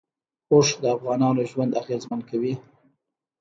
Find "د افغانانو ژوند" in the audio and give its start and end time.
0.81-1.71